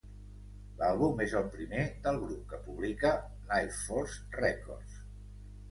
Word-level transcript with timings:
L'àlbum 0.77 1.21
és 1.25 1.35
el 1.41 1.45
primer 1.57 1.83
del 2.07 2.17
grup 2.23 2.49
que 2.55 2.61
publica 2.71 3.13
Lifeforce 3.53 4.29
Records. 4.43 5.03